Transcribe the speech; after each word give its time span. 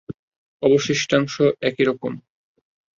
অবশিষ্টাংশ 0.63 1.33
একই 1.61 1.83
রকম। 1.83 2.13